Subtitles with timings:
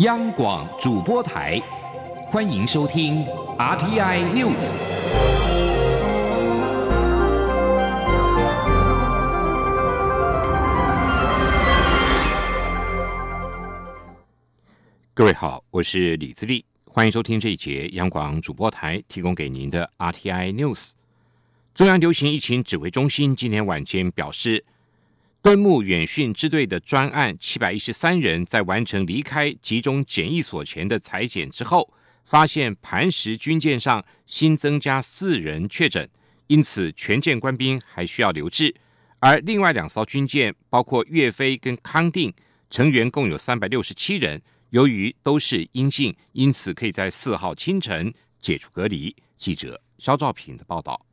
[0.00, 1.58] 央广主播台，
[2.26, 3.24] 欢迎收听
[3.56, 4.70] RTI News。
[15.14, 20.90] 各位好，我是李自立，欢迎收听这一节央广主播台提供给您的 RTI News。
[21.72, 24.62] 中央流行疫情指挥中心今天晚间表示。
[25.46, 31.88] 敦睦远训支队的专案七百一十三人，在完成离开集中检疫所前的裁剪之后，
[32.24, 36.10] 发现磐石军舰上新增加四人确诊，
[36.48, 38.74] 因此全舰官兵还需要留置。
[39.20, 42.34] 而另外两艘军舰，包括岳飞跟康定，
[42.68, 49.14] 成员共有三百六十七人，由于都是阴性，因此可以在四号清晨解除隔离。
[49.36, 51.05] 记者肖兆平的报道。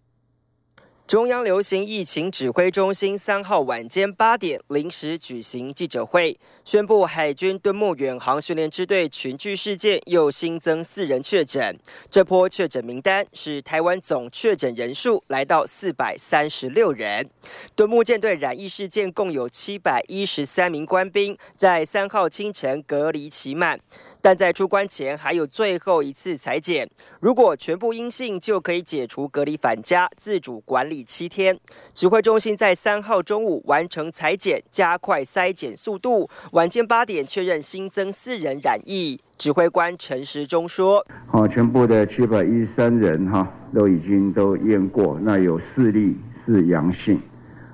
[1.05, 11.77] 中央流行疫情指挥中心三号晚间八点临时举行记者会，宣布海军敦睦远航训练支队群聚事件又新增四人确诊。
[12.09, 17.29] 这波确诊名单使台湾总确诊人数来到四百三十六人。
[17.75, 23.77] 敦睦舰队染疫事件共有七百一十三名官兵在三号清晨隔离期满，
[24.23, 31.03] 但在出关前还有最后一次裁剪，如果全部阴性就可以解除隔离返家自主管理。
[31.03, 31.59] 七天，
[31.93, 36.29] 指挥中心在三号中午完成裁剪，加快筛检速度。
[36.53, 39.19] 晚间八点确认新增四人染疫。
[39.37, 47.21] 指挥官陈时中说：“好，全部的七百一十三人哈都已经都验过，那有四例是阳性，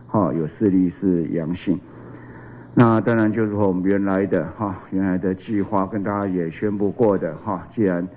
[0.08, 1.80] 好，有四例是阳性。
[2.73, 8.08] 那当然就是说我们原来的哈原来的计划跟大家也宣布过的哈，既然。”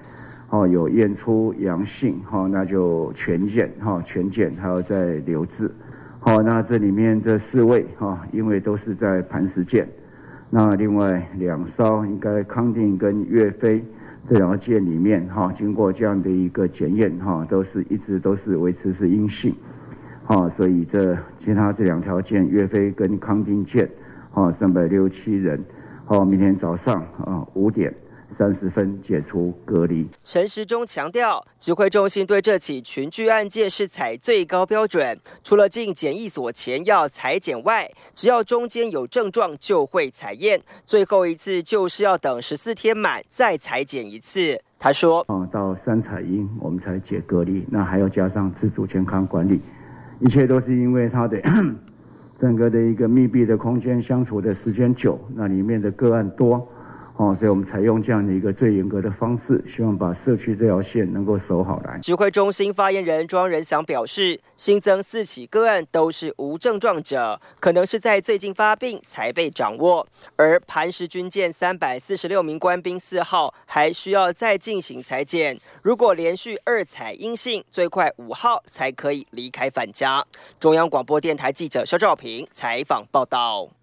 [0.53, 5.73] 哦，有验出阳性，哈，那就全检，哈，全检还要再留置，
[6.21, 9.89] 好，那这里面这四位，哈，因为都是在磐石舰，
[10.51, 13.83] 那另外两艘应该康定跟岳飞
[14.29, 19.55] 这两个舰里面，哈，经过这样的一个检验，哈，都是一直都是维持是阴性，
[20.25, 23.89] 好，所以这其他这两条舰，岳飞跟康定舰，
[24.35, 25.65] 哦，三百六十七人，
[26.05, 27.93] 好，明天早上啊五点。
[28.35, 30.09] 三十分解除隔离。
[30.25, 44.59] 陈时中强调，指挥中心对这起群聚案件是采最高标准，除了进检疫所前要裁剪外，只要中间有症状就会采验，最后一次就是要等十四天满再裁剪一次。
[44.79, 49.61] 他说：“哦，到三采阴我们才解隔离，那还要加上自主健康管理，
[50.21, 51.39] 一切都是因为他的
[52.43, 56.69] 整个的一个密闭的空间相处的时间久，那里面的个案多。”
[57.17, 61.99] 哦，所以我们采用这样的一个最严格的方式，希望把社区这条线能够守好来。
[62.01, 70.07] 指挥中心发言人庄仁祥表示，新增四起个案都是无症状者，可能是在最近发病才被掌握。
[70.37, 80.25] 而磐石军舰三百四十六名官兵四号还需要再进行裁剪，如果连续二采阴性，最快五号才可以离开返家。
[80.59, 83.82] 中央广播电台记者肖兆平采访报道。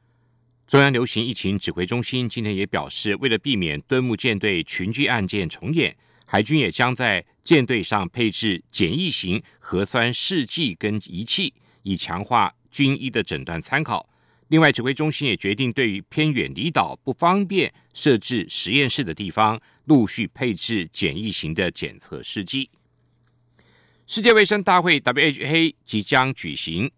[0.69, 14.07] 中央流行疫情指挥中心今天也表示，为了避免敦睦舰队群聚案件重演，海军也将在舰队上配置简易型核酸试剂跟仪器，以强化军医的诊断参考。
[14.49, 22.69] 另外，指挥中心也决定，对于偏远离岛不方便设置实验室的地方，陆续配置简易型的检测试剂。
[24.05, 26.91] 世界卫生大会 （WHO） 即将举行。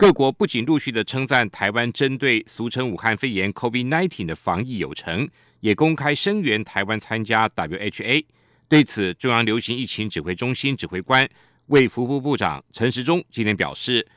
[0.00, 5.28] 各国不仅陆续的称赞台湾针对俗称武汉肺炎 （COVID-19） 的防疫有成，
[5.60, 8.24] 也公开声援台湾参加 WHA。
[8.66, 11.28] 对此，中央流行疫情指挥中心指挥官
[11.66, 14.08] 卫福部部长陈时中今天表示，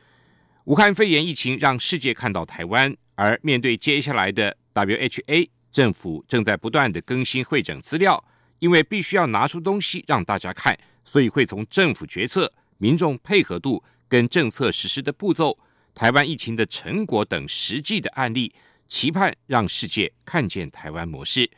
[0.63, 8.23] 武汉肺炎疫情让世界看到台湾，而面对接下来的 WHA，政府正在不断的更新会诊资料，
[8.59, 15.59] 因为必须要拿出东西让大家看，所以会从政府决策、民众配合度跟政策实施的步骤。
[15.93, 18.53] 台湾疫情的成果等实际的案例，
[18.87, 21.50] 期盼让世界看见台湾模式。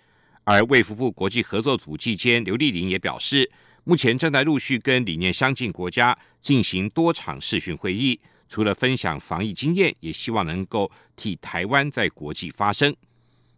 [0.44, 3.50] 而卫福部国际合作组季监刘丽玲也表示，
[3.84, 12.96] 目前正在陆续跟理念相近国家进行多场视讯会议，除了分享防疫经验，也希望能够替台湾在国际发声。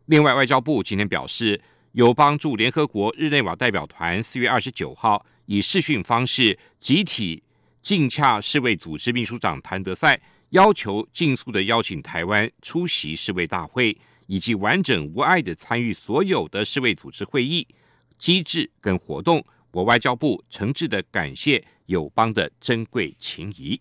[0.06, 1.60] 另外，外交部今天表示，
[1.92, 7.44] 有帮助联合国日内瓦代表团四月二十九号以视讯方式集体
[7.88, 10.19] 竞洽世卫组织秘书长谭德赛。
[10.50, 17.66] 要求尽速的邀请台湾出席世卫大会，以及完整无碍的参与所有的世卫组织会议
[18.18, 19.42] 机制跟活动。
[19.72, 23.80] 我外交部诚挚的感谢友邦的珍贵情谊。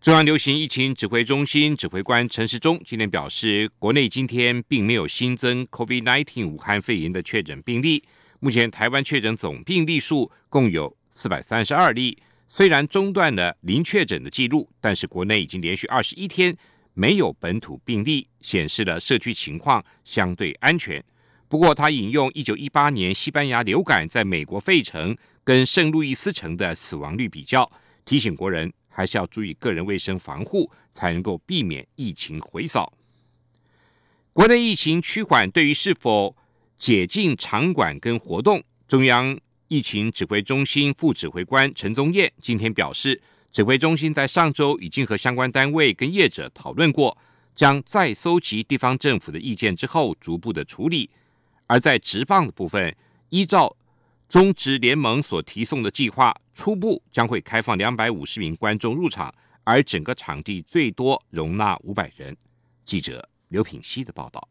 [0.00, 8.02] 中央流行疫情指挥中心指挥官陈时中今天表示，国内今天并没有新增 COVID-19 武汉肺炎的确诊病例。
[8.40, 12.16] 目前台湾确诊总病例数共有四百三十二例，
[12.52, 16.54] 虽然中断了零确诊的记录，但是国内已经连续二十一天
[16.94, 21.02] 没有本土病例，显示了社区情况相对安全。
[21.46, 27.70] 不过，他引用一九一八年西班牙流感在美国费城跟圣路易斯城的死亡率比较，
[28.04, 28.72] 提醒国人。
[28.92, 32.92] 还是要注意个人卫生防护，才能够避免疫情回扫。
[34.32, 36.36] 国内疫情趋缓，对于是否
[36.76, 39.38] 解禁场馆跟活动，中央
[39.70, 43.22] 疫情指挥中心副指挥官陈宗彦今天表示，
[43.52, 47.16] 指挥中心在上周已经和相关单位跟业者讨论过，
[47.54, 51.08] 将再搜集地方政府的意见之后，逐步的处理。
[51.68, 52.94] 而在直棒的部分，
[53.28, 53.76] 依照。
[54.28, 59.32] 中职联盟所提送的计划，初步将会开放两百五十名观众入场，
[59.62, 62.36] 而整个场地最多容纳五百人。
[62.84, 64.49] 记者刘品希的报道。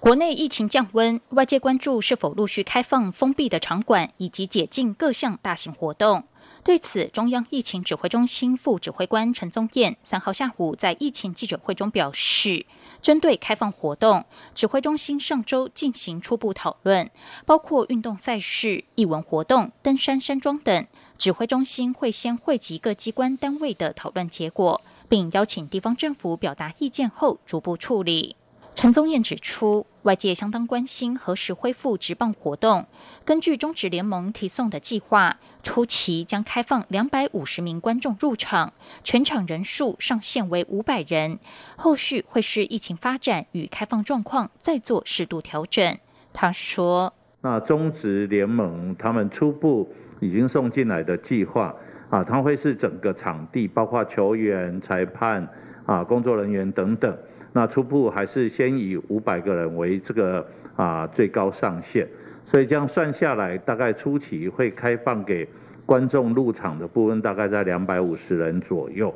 [0.00, 6.22] 国内疫情降温，外界关注是否陆续开放封闭的场馆，以及解禁各项大型活动。
[6.62, 12.64] 对此，中央疫情指挥中心副指挥官陈宗彦三号下午在疫情记者会中表示，
[13.02, 14.24] 针对开放活动，
[14.54, 17.10] 指挥中心上周进行初步讨论，
[17.44, 20.86] 包括运动赛事、艺文活动、登山山庄等。
[21.16, 28.36] 指挥中心会先汇集各机关单位的讨论结果，并邀请地方政府表达意见后，逐步处理。
[28.80, 32.86] 陈宗彦指出，外界相当关心何时恢复直棒活动。
[33.24, 38.72] 根据中职联盟提送的计划，初期将开放两百五十名观众入场，
[39.02, 41.40] 全场人数上限为五百人。
[41.76, 45.98] 后续会视疫情发展与开放状况再做适度调整。
[46.32, 51.74] 他说：“那中职联盟他们初步已经送进来的计划
[52.10, 55.48] 啊，它会是整个场地，包括球员、裁判
[55.84, 57.18] 啊、工作人员等等。”
[57.52, 60.46] 那初步还是先以五百个人为这个
[60.76, 62.06] 啊最高上限，
[62.44, 65.48] 所以这样算下来，大概初期会开放给
[65.86, 69.12] 观众入场的部分，大概在两百五十人左右。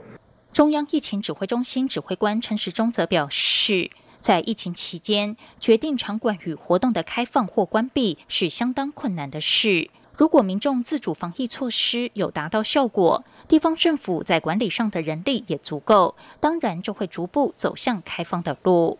[0.53, 3.91] 中央疫情指挥中心指挥官陈时中则表示，
[4.21, 9.89] 在疫情期间，决定场馆与活动的开放或关闭是相当困难的事。
[10.17, 18.99] 如果民众自主防疫措施有达到效果，地方政府在管理上的人力也足够，当然就会逐步走向开放的路。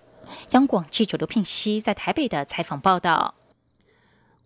[0.53, 3.35] 央广记者刘聘熙在台北的采访报道：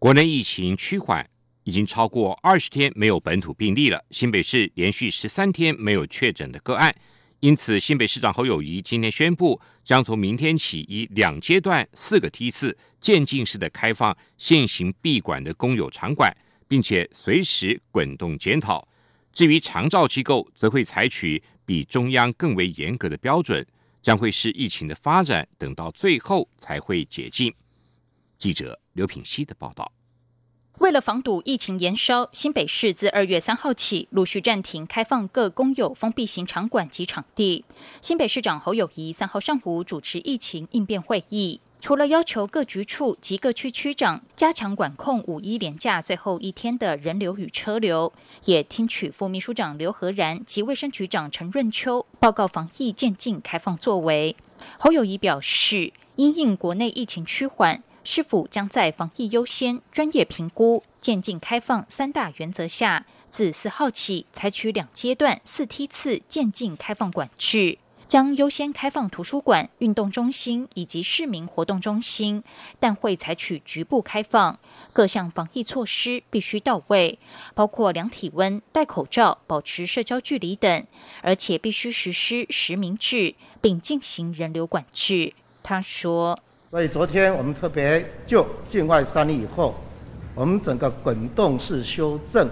[0.01, 1.29] 国内疫情趋缓，
[1.63, 4.05] 已经超过二十天没有本土病例了。
[4.11, 6.93] 新北市连续十三天没有确诊的个案，
[7.39, 16.37] 因此新北市长侯友谊今天宣布，将从明天起以两阶段、四个梯次渐进式的开放现行闭馆的公有场馆。
[16.69, 18.87] 并且随时滚动检讨。
[19.33, 23.67] 至于长照机构，则会采取比中央更为严格的标准，
[24.01, 27.53] 将会视疫情的发展，等到最后才会解禁。
[28.39, 29.93] 记者刘品希的报道。
[30.79, 37.65] 为了防堵疫情延烧，新北市自二月三号起陆续暂停开放各公有封闭型场馆及场地。
[38.03, 41.61] 新北市长侯友谊三号上午主持疫情应变会议。
[41.81, 48.13] 除了要求各局处及各区区长加强管控五一连假最后一天的人流与车流，
[48.45, 54.35] 也听取副秘书长刘和然及卫生局长陈润秋报告防疫渐进开放作为。
[54.79, 67.79] 侯友谊表示，因应国内疫情趋缓，是否将在防疫优先、专业评估、渐进开放三大原则下，自四号起采取两阶段、四梯次渐进开放管制。
[68.09, 72.45] 将优先开放图书馆、运动中心以及市民活动中心，
[72.79, 74.57] 但会采取局部开放。
[74.93, 77.19] 各项防疫措施必须到位，
[77.55, 80.87] 包括量体温、戴口罩、保持社交距离等，
[81.21, 85.33] 而且必须实施实名制，并进行人流管制。
[85.65, 86.39] 他说
[86.71, 89.75] ：“所以昨天我们特别就境外三例以后，
[90.37, 92.49] 我们整个滚动式修正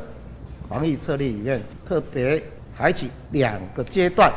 [0.69, 2.43] 防疫策略里面，特别
[2.77, 4.33] 采取两个阶段。”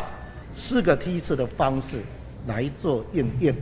[0.60, 2.02] 四个梯次的方式
[2.48, 3.56] 来做应验，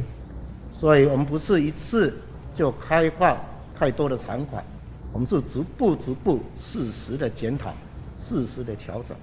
[0.73, 2.17] 所以我们不是一次
[2.55, 3.37] 就开放
[3.77, 4.63] 太多的场馆，
[5.11, 7.73] 我们是逐步逐步适时的检讨，
[8.17, 9.15] 适时的调整。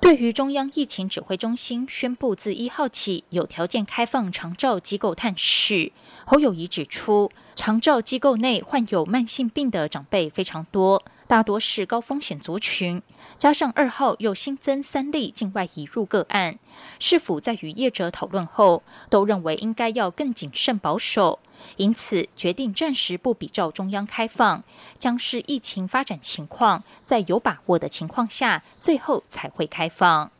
[0.00, 5.92] 对于中央疫情指挥中心宣布自一号起有条件开放长照机构探视，
[6.26, 11.02] 侯友谊指出，长照机构内患有慢性病的长辈非常多。
[11.34, 13.02] 大多是高风险族群，
[13.38, 16.60] 加上二号又新增三例境外移入个案，
[17.00, 21.40] 是否在与业者讨论后，都认为应该要更谨慎保守，
[21.76, 24.62] 因此决定暂时不比照中央开放，
[24.96, 30.30] 将是疫情发展情况在有把握的情况下，最后才会开放。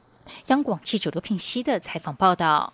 [0.47, 2.73] 央广记者刘品熙的采访报道。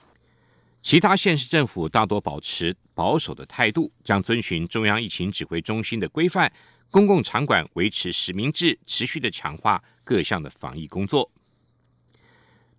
[0.83, 6.53] 其他县市政府大多保持保守的态度，将遵循中央疫情指挥中心的规范，
[6.91, 11.31] 公共场馆维持实名制，持续的强化各项的防疫工作。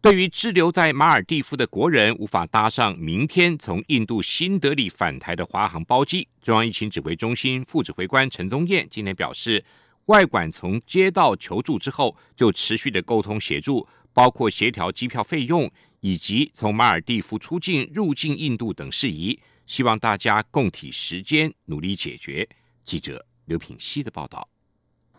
[0.02, 9.64] 对于滞留在马尔蒂夫的国人无法搭上明天从印度新德里返台的华航包机，中央疫情指挥中心副指挥官陈宗彦今天表示，
[10.08, 22.50] 外管从接到求助之后就持续的沟通协助，包括协调机票费用以及从马尔蒂夫出境入境印度等事宜，希望大家共体时间，努力解决。
[22.84, 24.48] 记者刘品希的报道。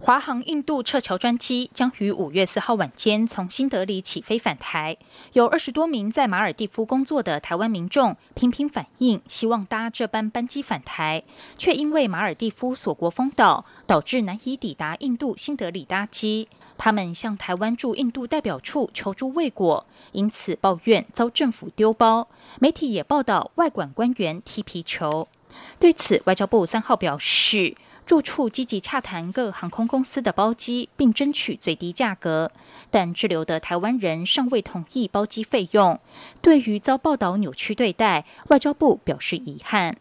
[0.04, 4.96] 华航印度撤侨专机将于五月四号晚间从新德里起飞返台，
[5.34, 11.22] 有二十多名在马尔蒂夫工作的台湾民众频频反映，希望搭这班班机返台，
[11.56, 16.48] 却因为马尔蒂夫锁国封岛，导致难以抵达印度新德里搭机。
[16.76, 22.26] 他们向台湾驻印度代表处求助未果，因此抱怨遭政府丢包。
[22.58, 25.28] 媒体也报道外管官员踢皮球。
[25.78, 27.76] 对此，外交部三号表示。
[28.12, 32.52] 住处积极洽谈各航空公司的包机，并争取最低价格，
[32.90, 35.98] 但滞留的台湾人尚未同意包机费用。
[36.42, 39.96] 对于遭报道扭曲对待，外交部表示遗憾。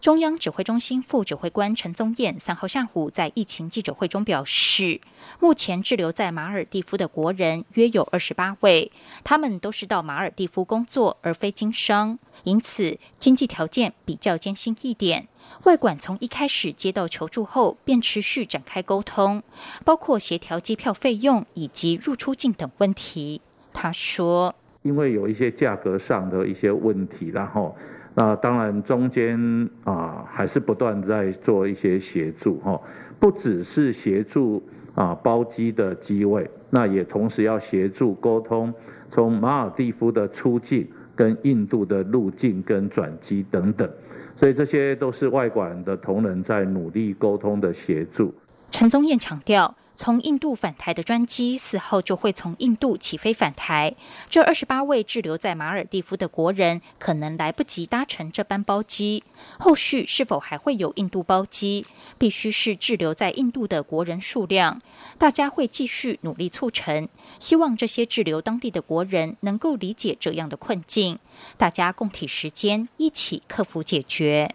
[0.00, 5.00] 中央指挥中心副指挥官陈宗彦三号下午在疫情记者会中表示，
[5.40, 8.90] 目前滞留在马尔蒂夫的国人约有二十八位，
[9.22, 15.28] 他们都是到马尔蒂夫工作而非经商，因此经济条件比较艰辛一点。
[15.64, 19.42] 外管从一开始接到求助后，便持续展开沟通，
[19.84, 23.40] 包括协调机票费用以及入出境等问题。
[23.72, 27.76] 他说：“因为有一些价格上的一些问题，然后。”
[28.14, 32.78] 那当然，中间啊还是不断在做一些协助哈，
[33.18, 34.62] 不只是协助
[34.94, 38.72] 啊包机的机位，那也同时要协助沟通
[39.08, 43.88] 从马尔蒂夫的出境跟印度的入境跟转机等等，
[44.36, 48.34] 所以这些都是外管的同仁在努力沟通的协助。
[48.70, 49.74] 陈宗彦强调。
[50.02, 53.94] 从印度返台的专机四号就会从印度起飞返台。
[54.28, 59.22] 这二十八位滞留在马尔蒂夫的国人可能来不及搭乘这班包机。
[59.60, 61.86] 后续是否还会有印度包机，
[62.18, 64.82] 必须是滞留在印度的国人数量。
[65.18, 71.20] 大家会继续努力促成，希望这些滞留当地的国人能够理解这样的困境，
[71.56, 74.52] 大家共体时间，一起克服解决。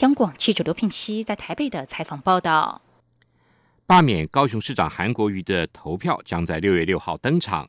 [0.00, 2.82] 央广记者刘聘熙在台北的采访报道。
[3.90, 7.68] 罢免高雄市长韩国瑜的投票将在六月六号登场，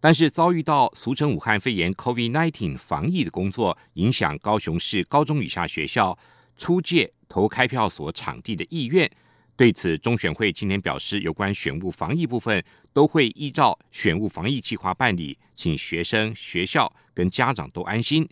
[0.00, 6.18] 但是遭遇到俗称武汉肺炎 （COVID-19） 防疫的工作影响，高雄市高中以下学校
[6.56, 9.10] 出借投开票所场地的意愿。
[9.58, 18.26] 对此，中选会今天表示，有关选务防疫部分都会依照选务防疫计划办理，请学生、学校跟家长都安心。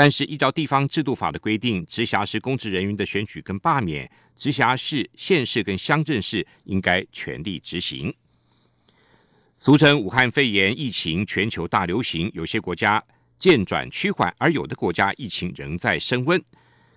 [0.00, 8.14] 但是，依照地方制度法的规定，直辖市公职人员的选举跟罢免，直辖市、县市跟乡镇市应该全力执行。
[9.56, 13.02] 俗称武汉肺炎疫情全球大流行，有些国家
[13.40, 16.40] 渐转趋缓，而有的国家疫情仍在升温。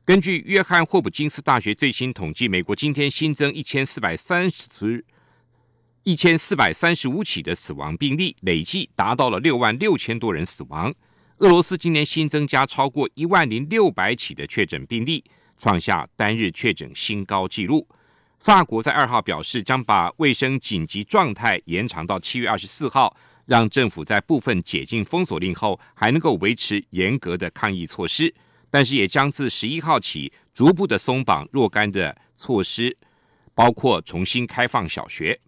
[0.06, 5.04] 根据约翰霍普金斯大学最新统计，美国今天新增一千四百三十、
[6.04, 10.94] 一千四百三十五起的死亡病例，累计达到了六万六千多人死亡。
[11.42, 15.24] 俄罗斯今年新增加超过一万零六百起的确诊病例，
[15.58, 17.88] 创下单日确诊新高纪录。
[18.38, 23.18] 法国在二号表示，将把卫生紧急状态延长到七月二十四号，
[23.48, 28.32] 让政府在部分解禁封锁令后，还能够维持严格的抗疫措施。
[28.70, 32.96] 但是，也将自十一号起逐步的松绑若干的措施，
[33.56, 35.40] 包括重新开放小学。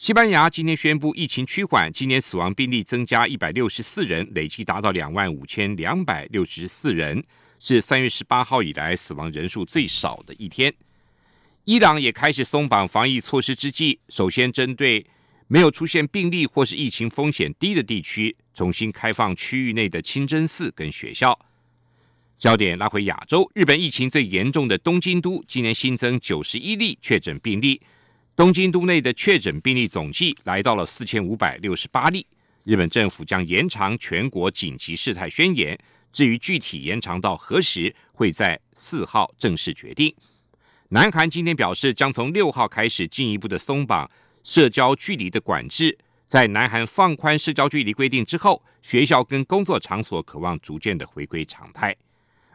[0.00, 7.22] 西班牙今天宣布疫情趋缓，今年死亡病例增加一百六十四人，累计达到两万五千两百六十四人，
[7.58, 10.72] 是三月十八号以来死亡人数最少的一天。
[11.64, 15.04] 伊朗也开始松绑防疫措施之际，首先针对
[15.48, 21.38] 没有出现病例或是疫情风险低的地区，重新开放区域内的清真寺跟学校。
[22.38, 27.82] 焦点拉回亚洲，日本疫情最严重的东京都今年新增九十一例确诊病例。
[28.36, 32.26] 东京都内的确诊病例总计来到了四千五百六十八例。
[32.64, 35.78] 日本政府将延长全国紧急事态宣言，
[36.12, 40.14] 至于具体延长到何时，会在四号正式决定。
[40.88, 44.10] 南韩今天表示，将从六号开始进一步的松绑
[44.42, 45.96] 社交距离的管制。
[46.26, 51.94] 在南韩放宽社交距离规定之后，学校跟工作场所渴望逐渐的回归常态。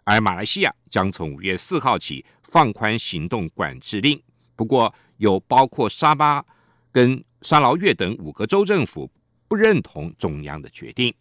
[0.03, 4.21] 而马来西亚将从五月四号起放宽行动管制令。
[4.55, 6.45] 不过，有包括沙巴
[6.91, 9.09] 跟沙劳越等五个州政府
[9.47, 11.13] 不认同中央的决定。